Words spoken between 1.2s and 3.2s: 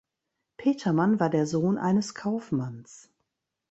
der Sohn eines Kaufmanns.